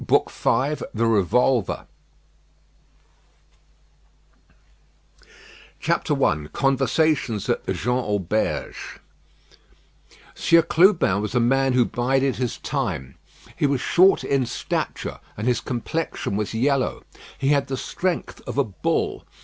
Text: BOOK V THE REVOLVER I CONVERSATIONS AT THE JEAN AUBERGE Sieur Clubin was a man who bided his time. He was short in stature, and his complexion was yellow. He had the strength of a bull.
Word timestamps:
BOOK 0.03 0.31
V 0.31 0.49
THE 0.95 1.05
REVOLVER 1.05 1.85
I 5.87 6.47
CONVERSATIONS 6.51 7.47
AT 7.47 7.63
THE 7.67 7.73
JEAN 7.75 7.99
AUBERGE 7.99 8.99
Sieur 10.33 10.63
Clubin 10.63 11.21
was 11.21 11.35
a 11.35 11.39
man 11.39 11.73
who 11.73 11.85
bided 11.85 12.37
his 12.37 12.57
time. 12.57 13.13
He 13.55 13.67
was 13.67 13.79
short 13.79 14.23
in 14.23 14.47
stature, 14.47 15.19
and 15.37 15.45
his 15.45 15.61
complexion 15.61 16.35
was 16.35 16.55
yellow. 16.55 17.03
He 17.37 17.49
had 17.49 17.67
the 17.67 17.77
strength 17.77 18.41
of 18.47 18.57
a 18.57 18.63
bull. 18.63 19.23